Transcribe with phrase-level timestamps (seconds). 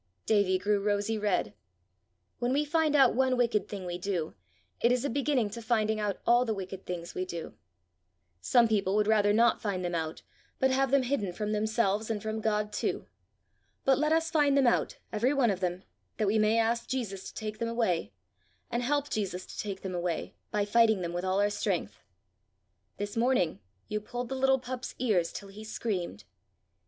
[0.25, 1.53] Davie grew rosy red.
[2.39, 4.33] "When we find out one wicked thing we do,
[4.79, 7.53] it is a beginning to finding out all the wicked things we do.
[8.39, 10.23] Some people would rather not find them out,
[10.57, 13.05] but have them hidden from themselves and from God too.
[13.85, 15.83] But let us find them out, everyone of them,
[16.17, 18.11] that we may ask Jesus to take them away,
[18.71, 22.01] and help Jesus to take them away, by fighting them with all our strength.
[22.97, 26.23] This morning you pulled the little pup's ears till he screamed."